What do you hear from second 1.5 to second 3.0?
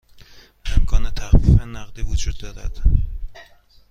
نقدی وجود دارد؟